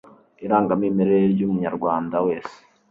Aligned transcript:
irangamimerere 0.45 1.25
ry' 1.33 1.45
umunyarwanda 1.47 2.15
wese 2.27 2.57